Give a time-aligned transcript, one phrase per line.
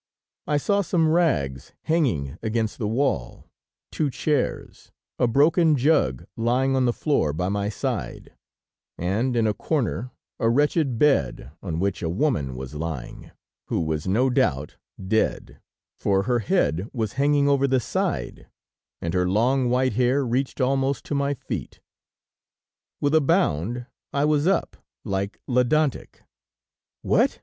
[0.47, 3.45] I saw some rags hanging against the wall,
[3.91, 8.33] two chairs, a broken jug lying on the floor by my side,
[8.97, 10.09] and in a corner
[10.39, 13.29] a wretched bed on which a woman was lying,
[13.67, 14.75] who was no doubt
[15.07, 15.59] dead,
[15.99, 18.47] for her head was hanging over the side,
[19.03, 21.79] and her long white hair reached almost to my feet.
[22.99, 26.23] With a bound I was up, like Ledantec.
[27.03, 27.39] "What!"